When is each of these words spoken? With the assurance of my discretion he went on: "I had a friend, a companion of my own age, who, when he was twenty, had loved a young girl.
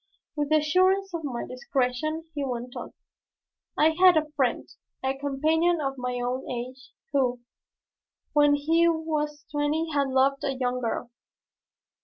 With 0.35 0.49
the 0.49 0.55
assurance 0.55 1.13
of 1.13 1.23
my 1.23 1.45
discretion 1.45 2.25
he 2.33 2.43
went 2.43 2.75
on: 2.75 2.93
"I 3.77 3.91
had 3.91 4.17
a 4.17 4.31
friend, 4.35 4.67
a 5.05 5.15
companion 5.15 5.79
of 5.79 5.93
my 5.99 6.15
own 6.19 6.49
age, 6.49 6.89
who, 7.11 7.41
when 8.33 8.55
he 8.55 8.87
was 8.89 9.45
twenty, 9.51 9.91
had 9.93 10.07
loved 10.09 10.43
a 10.43 10.55
young 10.55 10.81
girl. 10.81 11.11